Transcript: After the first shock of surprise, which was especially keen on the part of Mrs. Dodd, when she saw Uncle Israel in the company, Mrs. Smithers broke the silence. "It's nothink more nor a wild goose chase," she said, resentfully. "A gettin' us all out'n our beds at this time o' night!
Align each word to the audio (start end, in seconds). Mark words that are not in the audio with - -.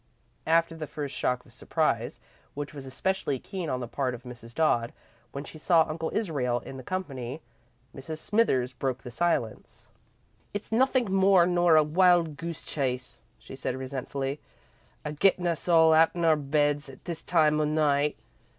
After 0.47 0.75
the 0.75 0.87
first 0.87 1.15
shock 1.15 1.45
of 1.45 1.53
surprise, 1.53 2.19
which 2.55 2.73
was 2.73 2.87
especially 2.87 3.37
keen 3.37 3.69
on 3.69 3.81
the 3.81 3.87
part 3.87 4.15
of 4.15 4.23
Mrs. 4.23 4.51
Dodd, 4.55 4.93
when 5.31 5.43
she 5.43 5.59
saw 5.59 5.85
Uncle 5.87 6.09
Israel 6.11 6.59
in 6.61 6.77
the 6.77 6.81
company, 6.83 7.39
Mrs. 7.95 8.17
Smithers 8.17 8.73
broke 8.73 9.03
the 9.03 9.11
silence. 9.11 9.85
"It's 10.55 10.71
nothink 10.71 11.07
more 11.09 11.45
nor 11.45 11.75
a 11.75 11.83
wild 11.83 12.35
goose 12.35 12.63
chase," 12.63 13.19
she 13.37 13.55
said, 13.55 13.75
resentfully. 13.77 14.39
"A 15.05 15.11
gettin' 15.13 15.45
us 15.45 15.67
all 15.69 15.93
out'n 15.93 16.25
our 16.25 16.35
beds 16.35 16.89
at 16.89 17.05
this 17.05 17.21
time 17.21 17.61
o' 17.61 17.65
night! 17.65 18.17